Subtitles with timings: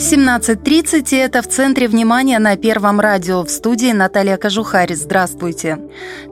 [0.00, 3.44] 17.30 это в центре внимания на Первом радио.
[3.44, 4.94] В студии Наталья Кожухарь.
[4.94, 5.78] Здравствуйте.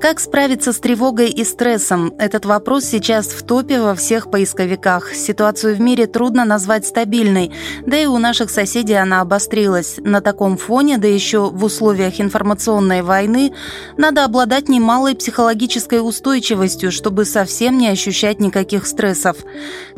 [0.00, 2.14] Как справиться с тревогой и стрессом?
[2.18, 5.14] Этот вопрос сейчас в топе во всех поисковиках.
[5.14, 7.52] Ситуацию в мире трудно назвать стабильной,
[7.84, 9.96] да и у наших соседей она обострилась.
[9.98, 13.52] На таком фоне, да еще в условиях информационной войны,
[13.98, 19.36] надо обладать немалой психологической устойчивостью, чтобы совсем не ощущать никаких стрессов.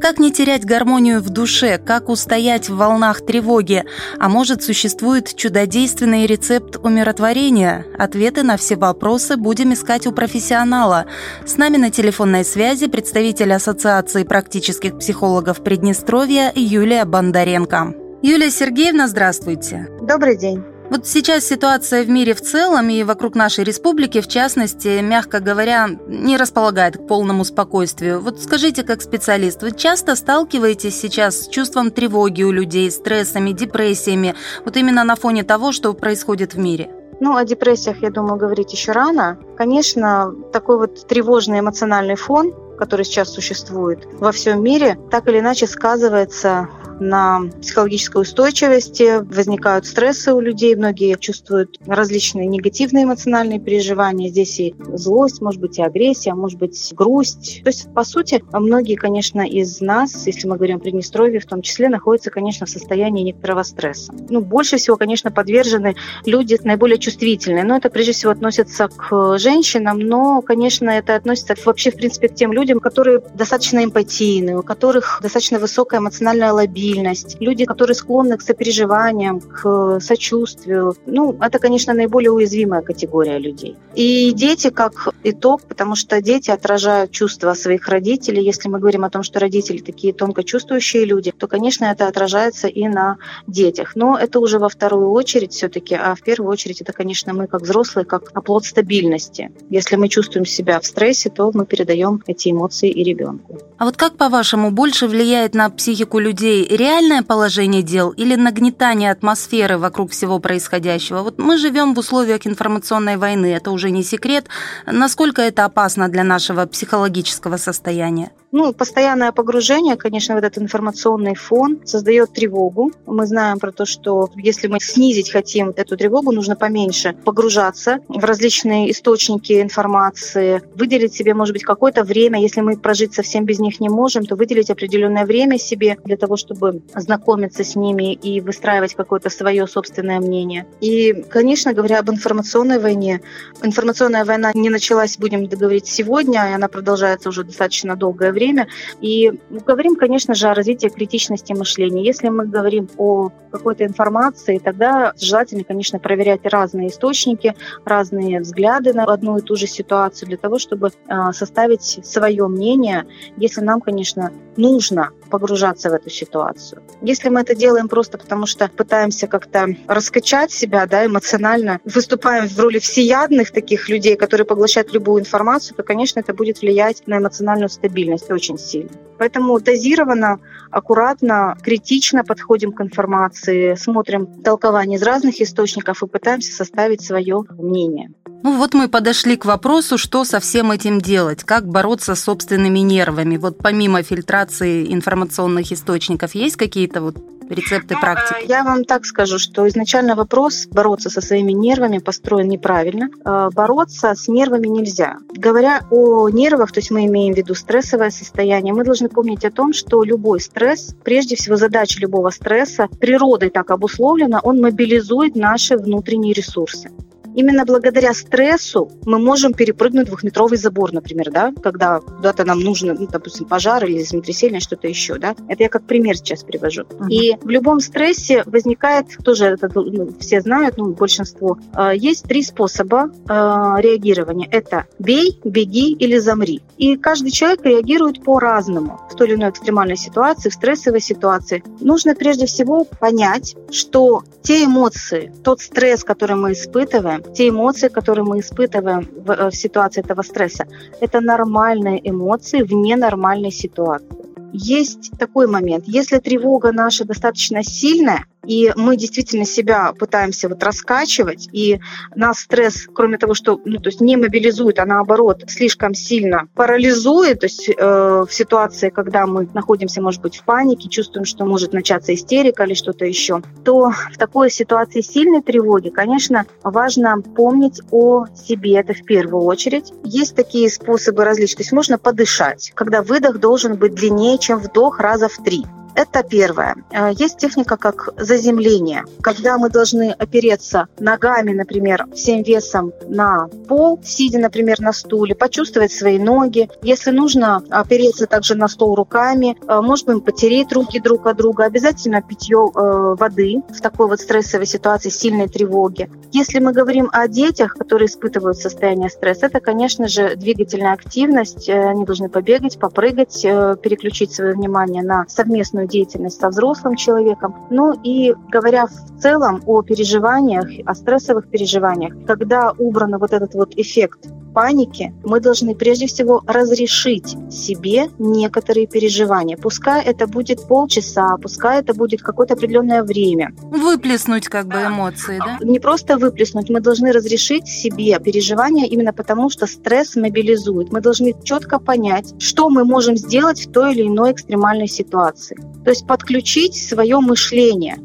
[0.01, 1.79] Как не терять гармонию в душе?
[1.79, 3.60] Как устоять в волнах тревоги?
[3.61, 3.85] Тревоги.
[4.19, 7.87] А может, существует чудодейственный рецепт умиротворения?
[7.99, 11.07] Ответы на все вопросы будем искать у профессионала.
[11.47, 17.95] С нами на телефонной связи представитель Ассоциации практических психологов Приднестровья Юлия Бондаренко.
[18.23, 19.89] Юлия Сергеевна, здравствуйте.
[20.03, 20.63] Добрый день.
[20.91, 25.89] Вот сейчас ситуация в мире в целом и вокруг нашей республики, в частности, мягко говоря,
[26.09, 28.21] не располагает к полному спокойствию.
[28.21, 34.35] Вот скажите, как специалист, вы часто сталкиваетесь сейчас с чувством тревоги у людей, стрессами, депрессиями,
[34.65, 36.91] вот именно на фоне того, что происходит в мире?
[37.21, 39.39] Ну, о депрессиях, я думаю, говорить еще рано.
[39.57, 45.67] Конечно, такой вот тревожный эмоциональный фон, который сейчас существует во всем мире, так или иначе
[45.67, 46.69] сказывается
[47.01, 54.29] на психологической устойчивости, возникают стрессы у людей, многие чувствуют различные негативные эмоциональные переживания.
[54.29, 57.63] Здесь и злость, может быть, и агрессия, может быть, грусть.
[57.65, 61.63] То есть, по сути, многие, конечно, из нас, если мы говорим о Приднестровье, в том
[61.63, 64.13] числе, находятся, конечно, в состоянии некоторого стресса.
[64.29, 67.65] Ну, больше всего, конечно, подвержены люди наиболее чувствительные.
[67.65, 72.35] Но это, прежде всего, относится к женщинам, но, конечно, это относится вообще, в принципе, к
[72.35, 78.37] тем людям, которые достаточно эмпатийны, у которых достаточно высокая эмоциональная лобби стабильность, люди, которые склонны
[78.37, 80.95] к сопереживаниям, к сочувствию.
[81.07, 83.77] Ну, это, конечно, наиболее уязвимая категория людей.
[83.95, 88.45] И дети как итог, потому что дети отражают чувства своих родителей.
[88.45, 92.69] Если мы говорим о том, что родители такие тонко чувствующие люди, то, конечно, это отражается
[92.69, 93.17] и на
[93.47, 93.93] детях.
[93.97, 97.63] Но это уже во вторую очередь все-таки, а в первую очередь это, конечно, мы как
[97.63, 99.51] взрослые, как оплот стабильности.
[99.71, 103.59] Если мы чувствуем себя в стрессе, то мы передаем эти эмоции и ребенку.
[103.79, 109.79] А вот как, по-вашему, больше влияет на психику людей реальное положение дел или нагнетание атмосферы
[109.79, 111.23] вокруг всего происходящего?
[111.23, 114.47] Вот мы живем в условиях информационной войны, это уже не секрет.
[114.87, 118.31] Насколько это опасно для нашего психологического состояния?
[118.53, 122.91] Ну, постоянное погружение, конечно, в этот информационный фон создает тревогу.
[123.07, 128.25] Мы знаем про то, что если мы снизить хотим эту тревогу, нужно поменьше погружаться в
[128.25, 133.79] различные источники информации, выделить себе, может быть, какое-то время, если мы прожить совсем без них
[133.79, 138.95] не можем, то выделить определенное время себе для того, чтобы знакомиться с ними и выстраивать
[138.95, 140.67] какое-то свое собственное мнение.
[140.81, 143.21] И, конечно, говоря об информационной войне,
[143.63, 148.69] информационная война не началась, будем говорить, сегодня, и она продолжается уже достаточно долгое время время.
[149.01, 152.03] И говорим, конечно же, о развитии критичности мышления.
[152.03, 157.55] Если мы говорим о какой-то информации, тогда желательно, конечно, проверять разные источники,
[157.85, 163.05] разные взгляды на одну и ту же ситуацию для того, чтобы а, составить свое мнение,
[163.37, 166.83] если нам, конечно, нужно погружаться в эту ситуацию.
[167.03, 172.59] Если мы это делаем просто потому, что пытаемся как-то раскачать себя да, эмоционально, выступаем в
[172.59, 177.69] роли всеядных таких людей, которые поглощают любую информацию, то, конечно, это будет влиять на эмоциональную
[177.69, 179.10] стабильность очень сильно.
[179.21, 180.41] Поэтому дозированно,
[180.71, 188.13] аккуратно, критично подходим к информации, смотрим толкование из разных источников и пытаемся составить свое мнение.
[188.43, 192.79] Ну вот мы подошли к вопросу, что со всем этим делать, как бороться с собственными
[192.79, 193.37] нервами.
[193.37, 197.17] Вот помимо фильтрации информационных источников, есть какие-то вот
[197.51, 198.49] рецепты ну, практики?
[198.49, 203.11] Я вам так скажу, что изначально вопрос бороться со своими нервами построен неправильно.
[203.25, 205.19] Э, бороться с нервами нельзя.
[205.35, 209.51] Говоря о нервах, то есть мы имеем в виду стрессовое состояние, мы должны помнить о
[209.51, 215.77] том, что любой стресс, прежде всего задача любого стресса, природой так обусловлена, он мобилизует наши
[215.77, 216.91] внутренние ресурсы.
[217.35, 223.07] Именно благодаря стрессу мы можем перепрыгнуть двухметровый забор, например, да, когда куда-то нам нужно, ну,
[223.11, 225.35] допустим, пожар или землетрясение, что-то еще, да.
[225.49, 226.83] Это я как пример сейчас привожу.
[226.83, 227.09] Uh-huh.
[227.09, 232.43] И в любом стрессе возникает, тоже это ну, все знают, ну, большинство, э, есть три
[232.43, 233.33] способа э,
[233.81, 234.49] реагирования.
[234.51, 236.63] Это бей, беги или замри.
[236.79, 241.63] И каждый человек реагирует по-разному в той или иной экстремальной ситуации, в стрессовой ситуации.
[241.81, 248.25] Нужно прежде всего понять, что те эмоции, тот стресс, который мы испытываем, те эмоции, которые
[248.25, 250.67] мы испытываем в, э, в ситуации этого стресса,
[251.01, 254.07] это нормальные эмоции в ненормальной ситуации.
[254.53, 255.85] Есть такой момент.
[255.87, 261.81] Если тревога наша достаточно сильная, и мы действительно себя пытаемся вот раскачивать, и
[262.15, 267.41] нас стресс, кроме того, что ну, то есть не мобилизует, а наоборот слишком сильно парализует,
[267.41, 271.73] то есть э, в ситуации, когда мы находимся, может быть, в панике, чувствуем, что может
[271.73, 278.27] начаться истерика или что-то еще, то в такой ситуации сильной тревоги, конечно, важно помнить о
[278.35, 279.93] себе, это в первую очередь.
[280.05, 284.99] Есть такие способы различные, то есть можно подышать, когда выдох должен быть длиннее, чем вдох
[284.99, 285.65] раза в три.
[285.95, 286.77] Это первое.
[286.91, 294.01] Э, есть техника как заземление, когда мы должны опереться ногами, например, всем весом на пол,
[294.03, 296.71] сидя, например, на стуле, почувствовать свои ноги.
[296.83, 301.65] Если нужно, опереться также на стол руками, э, можно потереть руки друг от друга.
[301.65, 306.11] Обязательно питье э, воды в такой вот стрессовой ситуации, сильной тревоги.
[306.33, 311.69] Если мы говорим о детях, которые испытывают состояние стресса, это, конечно же, двигательная активность.
[311.69, 317.55] Они должны побегать, попрыгать, переключить свое внимание на совместную совместную деятельность со взрослым человеком.
[317.71, 323.75] Ну и говоря в целом о переживаниях, о стрессовых переживаниях, когда убран вот этот вот
[323.77, 329.57] эффект паники, мы должны прежде всего разрешить себе некоторые переживания.
[329.57, 333.53] Пускай это будет полчаса, пускай это будет какое-то определенное время.
[333.63, 335.59] Выплеснуть как бы эмоции, да?
[335.61, 340.93] Не просто выплеснуть, мы должны разрешить себе переживания именно потому, что стресс мобилизует.
[340.93, 345.57] Мы должны четко понять, что мы можем сделать в той или иной экстремальной ситуации.
[345.85, 347.99] То есть подключить свое мышление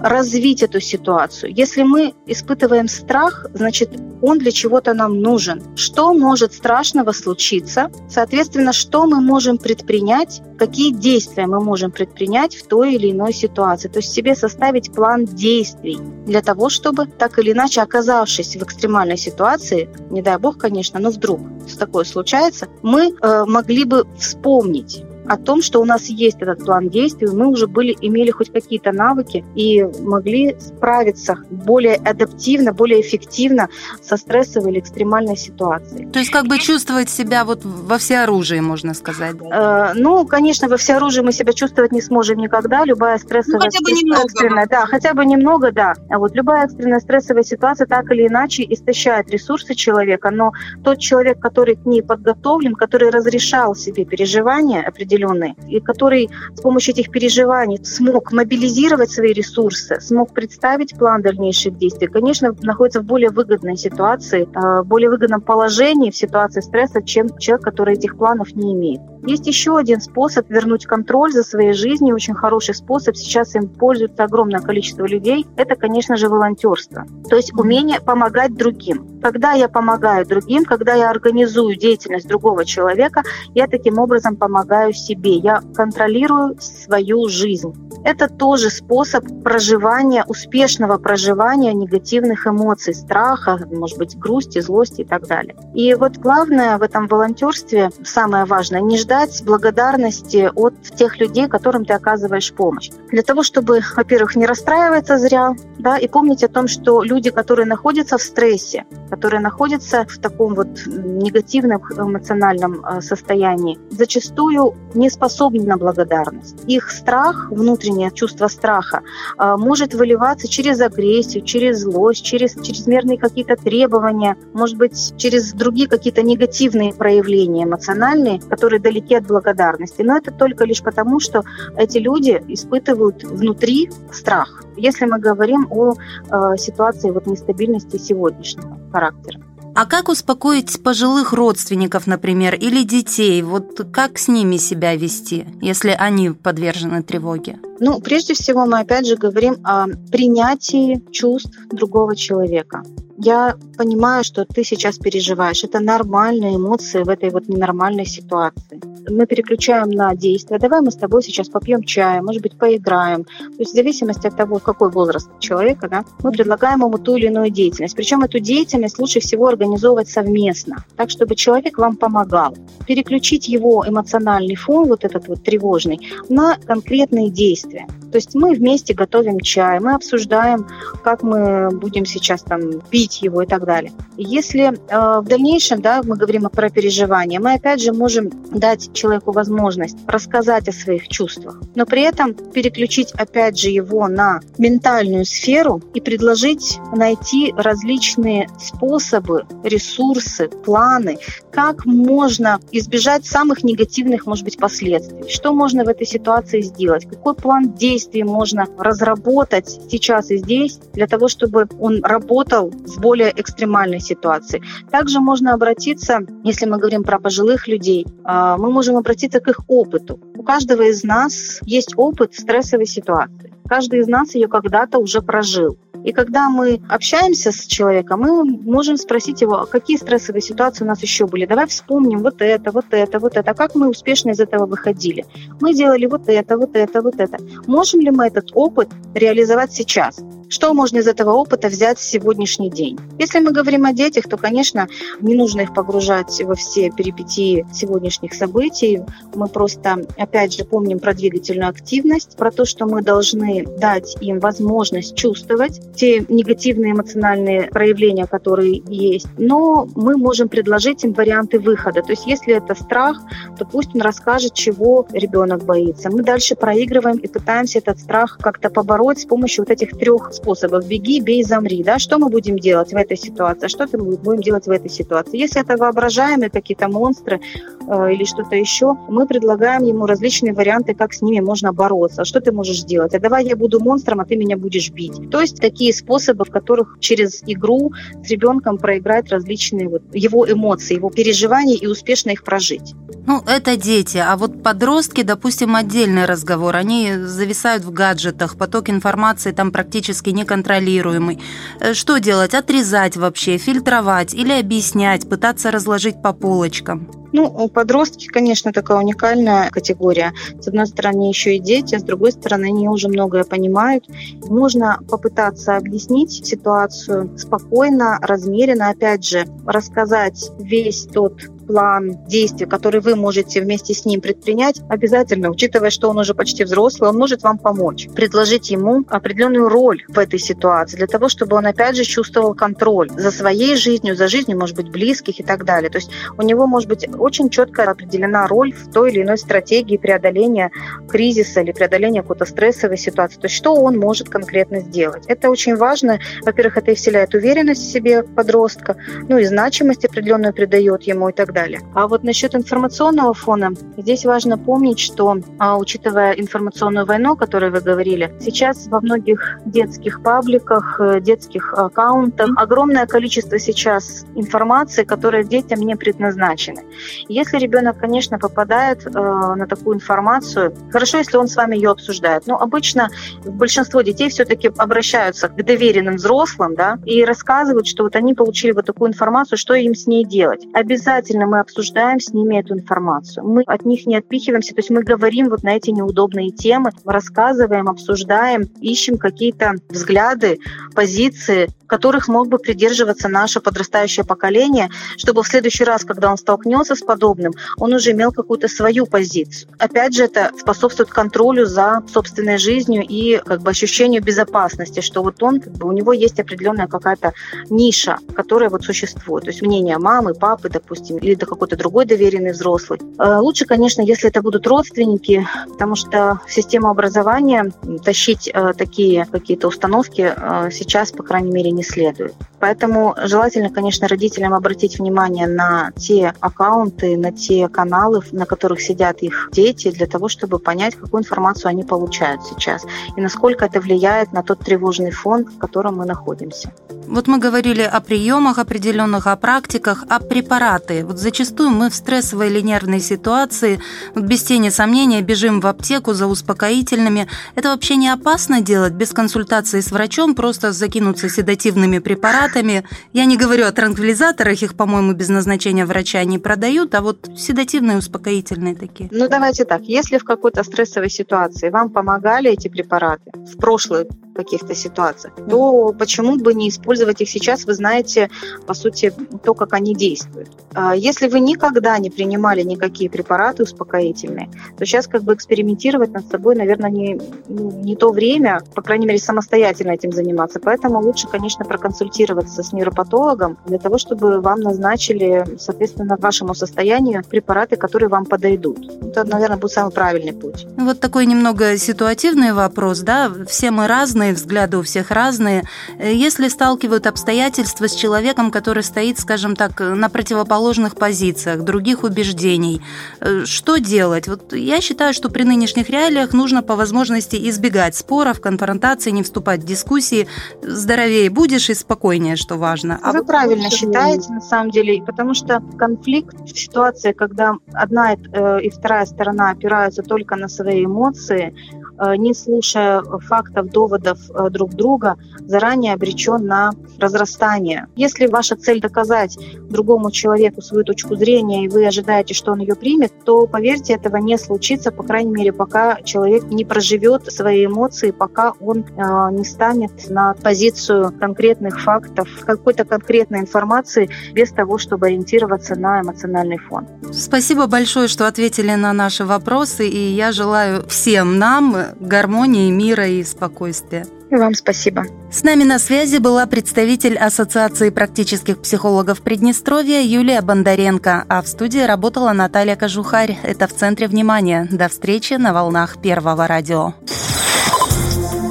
[0.00, 1.52] развить эту ситуацию.
[1.54, 3.90] Если мы испытываем страх, значит,
[4.22, 5.62] он для чего-то нам нужен.
[5.76, 7.90] Что может страшного случиться?
[8.08, 13.88] Соответственно, что мы можем предпринять, какие действия мы можем предпринять в той или иной ситуации.
[13.88, 19.18] То есть себе составить план действий для того, чтобы так или иначе, оказавшись в экстремальной
[19.18, 21.40] ситуации, не дай бог, конечно, но вдруг
[21.78, 26.88] такое случается, мы э, могли бы вспомнить о том, что у нас есть этот план
[26.88, 33.68] действий, мы уже были, имели хоть какие-то навыки и могли справиться более адаптивно, более эффективно
[34.02, 36.08] со стрессовой или экстремальной ситуацией.
[36.10, 39.36] То есть как бы чувствовать себя вот во всеоружии, можно сказать?
[39.38, 39.92] Да?
[39.92, 42.84] Э, ну, конечно, во всеоружии мы себя чувствовать не сможем никогда.
[42.84, 43.60] Любая стрессовая...
[43.60, 44.22] Ну, хотя бы немного.
[44.22, 45.94] Экстренная, да, хотя бы немного, да.
[46.10, 50.52] А вот любая экстренная стрессовая ситуация так или иначе истощает ресурсы человека, но
[50.84, 56.60] тот человек, который к ней подготовлен, который разрешал себе переживания определенные, определенный, и который с
[56.60, 63.04] помощью этих переживаний смог мобилизировать свои ресурсы, смог представить план дальнейших действий, конечно, находится в
[63.04, 68.16] более выгодной ситуации, э, в более выгодном положении в ситуации стресса, чем человек, который этих
[68.16, 69.00] планов не имеет.
[69.26, 74.22] Есть еще один способ вернуть контроль за своей жизнью, очень хороший способ, сейчас им пользуется
[74.22, 77.06] огромное количество людей, это, конечно же, волонтерство.
[77.28, 79.20] То есть умение помогать другим.
[79.20, 83.24] Когда я помогаю другим, когда я организую деятельность другого человека,
[83.54, 87.72] я таким образом помогаю себе, я контролирую свою жизнь.
[88.04, 95.26] Это тоже способ проживания, успешного проживания негативных эмоций, страха, может быть, грусти, злости и так
[95.26, 95.56] далее.
[95.74, 101.84] И вот главное в этом волонтерстве, самое важное, не ждать благодарности от тех людей, которым
[101.84, 102.90] ты оказываешь помощь.
[103.10, 105.54] Для того, чтобы, во-первых, не расстраиваться зря,
[105.86, 110.54] да, и помнить о том, что люди, которые находятся в стрессе, которые находятся в таком
[110.54, 116.56] вот негативном эмоциональном э, состоянии, зачастую не способны на благодарность.
[116.66, 119.02] Их страх, внутреннее чувство страха,
[119.38, 125.88] э, может выливаться через агрессию, через злость, через чрезмерные какие-то требования, может быть, через другие
[125.88, 130.02] какие-то негативные проявления эмоциональные, которые далеки от благодарности.
[130.02, 131.44] Но это только лишь потому, что
[131.76, 134.64] эти люди испытывают внутри страх.
[134.76, 139.40] Если мы говорим о э, ситуации вот нестабильности сегодняшнего характера.
[139.74, 143.42] А как успокоить пожилых родственников, например, или детей?
[143.42, 147.58] Вот как с ними себя вести, если они подвержены тревоге?
[147.78, 152.82] Ну, прежде всего, мы опять же говорим о принятии чувств другого человека
[153.18, 155.64] я понимаю, что ты сейчас переживаешь.
[155.64, 158.80] Это нормальные эмоции в этой вот ненормальной ситуации.
[159.08, 160.58] Мы переключаем на действия.
[160.58, 163.24] Давай мы с тобой сейчас попьем чая, может быть, поиграем.
[163.24, 167.26] То есть в зависимости от того, какой возраст человека, да, мы предлагаем ему ту или
[167.26, 167.94] иную деятельность.
[167.94, 172.56] Причем эту деятельность лучше всего организовывать совместно, так, чтобы человек вам помогал.
[172.86, 177.86] Переключить его эмоциональный фон, вот этот вот тревожный, на конкретные действия.
[178.10, 180.66] То есть мы вместе готовим чай, мы обсуждаем,
[181.02, 183.92] как мы будем сейчас там пить убить его и так далее.
[184.16, 189.32] Если э, в дальнейшем да, мы говорим про переживания, мы опять же можем дать человеку
[189.32, 195.82] возможность рассказать о своих чувствах, но при этом переключить опять же его на ментальную сферу
[195.94, 201.18] и предложить найти различные способы, ресурсы, планы,
[201.56, 207.34] как можно избежать самых негативных, может быть, последствий, что можно в этой ситуации сделать, какой
[207.34, 214.00] план действий можно разработать сейчас и здесь для того, чтобы он работал в более экстремальной
[214.00, 214.62] ситуации.
[214.90, 219.60] Также можно обратиться, если мы говорим про пожилых людей, а, мы можем обратиться к их
[219.66, 220.20] опыту.
[220.36, 223.54] У каждого из нас есть опыт стрессовой ситуации.
[223.66, 225.78] Каждый из нас ее когда-то уже прожил.
[226.06, 230.86] И когда мы общаемся с человеком, мы можем спросить его, «А какие стрессовые ситуации у
[230.86, 231.46] нас еще были.
[231.46, 233.54] Давай вспомним вот это, вот это, вот это.
[233.54, 235.26] Как мы успешно из этого выходили?
[235.60, 237.38] Мы делали вот это, вот это, вот это.
[237.66, 240.20] Можем ли мы этот опыт реализовать сейчас?
[240.48, 242.98] Что можно из этого опыта взять в сегодняшний день?
[243.18, 244.86] Если мы говорим о детях, то, конечно,
[245.20, 249.02] не нужно их погружать во все перипетии сегодняшних событий.
[249.34, 254.38] Мы просто, опять же, помним про двигательную активность, про то, что мы должны дать им
[254.38, 259.26] возможность чувствовать те негативные эмоциональные проявления, которые есть.
[259.38, 262.02] Но мы можем предложить им варианты выхода.
[262.02, 263.20] То есть если это страх,
[263.58, 266.08] то пусть он расскажет, чего ребенок боится.
[266.08, 270.86] Мы дальше проигрываем и пытаемся этот страх как-то побороть с помощью вот этих трех способов.
[270.86, 271.82] Беги, бей, замри.
[271.82, 271.98] Да?
[271.98, 273.68] Что мы будем делать в этой ситуации?
[273.68, 275.38] Что мы будем делать в этой ситуации?
[275.38, 277.40] Если это воображаемые какие-то монстры
[277.88, 282.24] э, или что-то еще, мы предлагаем ему различные варианты, как с ними можно бороться.
[282.24, 283.14] Что ты можешь сделать?
[283.14, 285.30] А давай я буду монстром, а ты меня будешь бить.
[285.30, 287.92] То есть такие способы, в которых через игру
[288.24, 292.94] с ребенком проиграть различные вот его эмоции, его переживания и успешно их прожить.
[293.26, 296.76] Ну, это дети, а вот подростки, допустим, отдельный разговор.
[296.76, 301.40] Они зависают в гаджетах, поток информации там практически неконтролируемый.
[301.80, 302.54] Э, что делать?
[302.54, 307.10] Отрезать вообще, фильтровать или объяснять, пытаться разложить по полочкам?
[307.32, 310.32] Ну, подростки, конечно, такая уникальная категория.
[310.60, 314.04] С одной стороны, еще и дети, с другой стороны, они уже многое понимают.
[314.48, 321.34] Можно попытаться объяснить ситуацию спокойно, размеренно, опять же, рассказать весь тот
[321.66, 326.64] план действий, который вы можете вместе с ним предпринять, обязательно, учитывая, что он уже почти
[326.64, 331.56] взрослый, он может вам помочь, предложить ему определенную роль в этой ситуации, для того, чтобы
[331.56, 335.64] он опять же чувствовал контроль за своей жизнью, за жизнью, может быть, близких и так
[335.64, 335.90] далее.
[335.90, 339.96] То есть у него может быть очень четко определена роль в той или иной стратегии
[339.96, 340.70] преодоления
[341.08, 343.40] кризиса или преодоления какой-то стрессовой ситуации.
[343.40, 345.24] То есть что он может конкретно сделать.
[345.26, 346.18] Это очень важно.
[346.42, 348.96] Во-первых, это и вселяет уверенность в себе подростка,
[349.28, 351.80] ну и значимость определенную придает ему и так далее.
[351.94, 357.70] А вот насчет информационного фона, здесь важно помнить, что, а, учитывая информационную войну, о которой
[357.70, 365.44] вы говорили, сейчас во многих детских пабликах, э, детских аккаунтах огромное количество сейчас информации, которая
[365.44, 366.82] детям не предназначена.
[367.28, 372.46] Если ребенок, конечно, попадает э, на такую информацию, хорошо, если он с вами ее обсуждает,
[372.46, 373.08] но обычно
[373.44, 378.84] большинство детей все-таки обращаются к доверенным взрослым да, и рассказывают, что вот они получили вот
[378.84, 380.66] такую информацию, что им с ней делать.
[380.74, 383.46] Обязательно мы обсуждаем с ними эту информацию.
[383.46, 387.88] Мы от них не отпихиваемся, то есть мы говорим вот на эти неудобные темы, рассказываем,
[387.88, 390.58] обсуждаем, ищем какие-то взгляды,
[390.94, 396.94] позиции, которых мог бы придерживаться наше подрастающее поколение, чтобы в следующий раз, когда он столкнется
[396.94, 399.70] с подобным, он уже имел какую-то свою позицию.
[399.78, 405.40] Опять же, это способствует контролю за собственной жизнью и как бы ощущению безопасности, что вот
[405.42, 407.32] он, как бы, у него есть определенная какая-то
[407.70, 409.44] ниша, которая вот существует.
[409.44, 413.00] То есть мнение мамы, папы, допустим, или да какой-то другой доверенный взрослый.
[413.18, 417.72] Э, лучше, конечно, если это будут родственники, потому что в систему образования
[418.04, 422.34] тащить э, такие какие-то установки э, сейчас, по крайней мере, не следует.
[422.60, 429.22] Поэтому желательно, конечно, родителям обратить внимание на те аккаунты, на те каналы, на которых сидят
[429.22, 432.84] их дети, для того, чтобы понять, какую информацию они получают сейчас
[433.16, 436.72] и насколько это влияет на тот тревожный фон, в котором мы находимся.
[437.08, 441.04] Вот мы говорили о приемах определенных, о практиках, о препараты.
[441.04, 443.80] Вот зачастую мы в стрессовой или нервной ситуации,
[444.14, 447.28] без тени сомнения, бежим в аптеку за успокоительными.
[447.54, 452.84] Это вообще не опасно делать без консультации с врачом, просто закинуться седативными препаратами.
[453.12, 457.98] Я не говорю о транквилизаторах, их, по-моему, без назначения врача не продают, а вот седативные
[457.98, 459.08] успокоительные такие.
[459.12, 459.82] Ну, давайте так.
[459.82, 466.36] Если в какой-то стрессовой ситуации вам помогали эти препараты в прошлый каких-то ситуациях, то почему
[466.36, 467.64] бы не использовать их сейчас?
[467.64, 468.30] Вы знаете,
[468.66, 469.12] по сути,
[469.42, 470.50] то, как они действуют.
[470.74, 476.28] А если вы никогда не принимали никакие препараты успокоительные, то сейчас как бы экспериментировать над
[476.30, 480.60] собой, наверное, не, ну, не то время, по крайней мере, самостоятельно этим заниматься.
[480.60, 487.76] Поэтому лучше, конечно, проконсультироваться с нейропатологом для того, чтобы вам назначили, соответственно, вашему состоянию препараты,
[487.76, 488.78] которые вам подойдут.
[489.02, 490.66] Это, наверное, будет самый правильный путь.
[490.76, 495.64] Вот такой немного ситуативный вопрос, да, все мы разные, взгляды у всех разные.
[495.98, 502.80] Если сталкивают обстоятельства с человеком, который стоит, скажем так, на противоположных позициях, других убеждений,
[503.20, 504.28] э, что делать?
[504.28, 509.60] Вот я считаю, что при нынешних реалиях нужно по возможности избегать споров, конфронтации, не вступать
[509.60, 510.26] в дискуссии.
[510.62, 512.98] Здоровее будешь и спокойнее, что важно.
[513.02, 518.14] А вы вот правильно считаете, на самом деле, потому что конфликт в ситуации, когда одна
[518.14, 521.54] э, и вторая сторона опираются только на свои эмоции,
[521.98, 527.86] Э, не слушая фактов, доводов э, друг друга, заранее обречен на разрастание.
[527.96, 532.74] Если ваша цель доказать другому человеку свою точку зрения, и вы ожидаете, что он ее
[532.74, 538.10] примет, то, поверьте, этого не случится, по крайней мере, пока человек не проживет свои эмоции,
[538.10, 545.06] пока он э, не станет на позицию конкретных фактов, какой-то конкретной информации, без того, чтобы
[545.06, 546.86] ориентироваться на эмоциональный фон.
[547.12, 553.22] Спасибо большое, что ответили на наши вопросы, и я желаю всем нам гармонии, мира и
[553.24, 554.05] спокойствия.
[554.30, 555.04] И вам спасибо.
[555.30, 561.78] С нами на связи была представитель Ассоциации практических психологов Приднестровья Юлия Бондаренко, а в студии
[561.78, 563.38] работала Наталья Кожухарь.
[563.42, 564.66] Это в центре внимания.
[564.70, 566.94] До встречи на волнах Первого радио.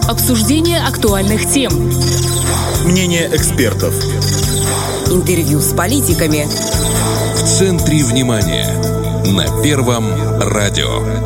[0.08, 1.72] Обсуждение актуальных тем.
[2.86, 3.94] Мнение экспертов.
[5.08, 6.46] Интервью с политиками.
[6.46, 8.68] В центре внимания.
[9.26, 10.06] На Первом
[10.40, 11.25] радио.